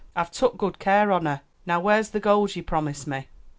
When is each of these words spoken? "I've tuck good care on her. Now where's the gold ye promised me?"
"I've 0.15 0.31
tuck 0.31 0.57
good 0.57 0.79
care 0.79 1.11
on 1.11 1.27
her. 1.27 1.41
Now 1.67 1.79
where's 1.79 2.09
the 2.09 2.19
gold 2.19 2.55
ye 2.55 2.63
promised 2.63 3.05
me?" 3.05 3.27